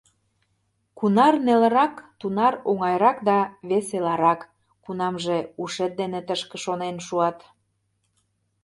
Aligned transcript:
Кунар 0.97 1.35
нелырак, 1.45 1.93
тунар 2.19 2.53
оҥайрак 2.69 3.17
да 3.29 3.37
веселарак, 3.69 4.41
кунамже 4.83 5.37
ушет 5.61 5.91
дене 5.99 6.19
тышке 6.27 6.57
шонен 6.65 6.95
шуат. 7.07 7.37